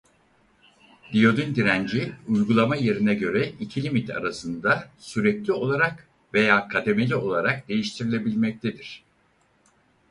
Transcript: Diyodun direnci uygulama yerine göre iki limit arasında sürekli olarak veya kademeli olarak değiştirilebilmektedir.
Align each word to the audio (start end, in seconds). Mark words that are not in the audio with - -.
Diyodun 1.13 1.55
direnci 1.55 2.13
uygulama 2.27 2.75
yerine 2.75 3.13
göre 3.15 3.49
iki 3.59 3.83
limit 3.83 4.09
arasında 4.09 4.87
sürekli 4.99 5.53
olarak 5.53 6.07
veya 6.33 6.67
kademeli 6.67 7.15
olarak 7.15 7.69
değiştirilebilmektedir. 7.69 9.03